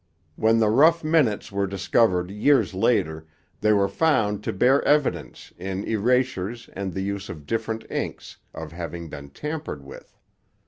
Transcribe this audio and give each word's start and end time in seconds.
When 0.35 0.57
the 0.57 0.69
rough 0.71 1.03
minutes 1.03 1.51
were 1.51 1.67
discovered 1.67 2.31
years 2.31 2.73
later, 2.73 3.27
they 3.59 3.71
were 3.71 3.87
found 3.87 4.43
to 4.45 4.51
bear 4.51 4.81
evidence, 4.83 5.53
in 5.59 5.83
erasures 5.83 6.71
and 6.73 6.91
the 6.91 7.03
use 7.03 7.29
of 7.29 7.45
different 7.45 7.85
inks, 7.87 8.37
of 8.51 8.71
having 8.71 9.09
been 9.09 9.29
tampered 9.29 9.83
with. 9.83 10.17